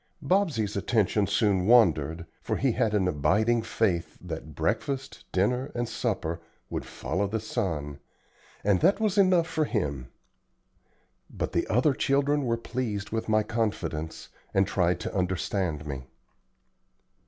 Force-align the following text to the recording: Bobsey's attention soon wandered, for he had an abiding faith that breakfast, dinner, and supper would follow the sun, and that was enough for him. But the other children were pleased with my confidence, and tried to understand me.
Bobsey's 0.19 0.75
attention 0.75 1.27
soon 1.27 1.67
wandered, 1.67 2.25
for 2.41 2.57
he 2.57 2.71
had 2.71 2.95
an 2.95 3.07
abiding 3.07 3.61
faith 3.61 4.17
that 4.19 4.55
breakfast, 4.55 5.25
dinner, 5.31 5.71
and 5.75 5.87
supper 5.87 6.41
would 6.71 6.85
follow 6.87 7.27
the 7.27 7.39
sun, 7.39 7.99
and 8.63 8.79
that 8.81 8.99
was 8.99 9.19
enough 9.19 9.45
for 9.45 9.65
him. 9.65 10.07
But 11.29 11.51
the 11.51 11.67
other 11.67 11.93
children 11.93 12.45
were 12.45 12.57
pleased 12.57 13.11
with 13.11 13.29
my 13.29 13.43
confidence, 13.43 14.29
and 14.55 14.65
tried 14.65 14.99
to 15.01 15.13
understand 15.15 15.85
me. 15.85 16.05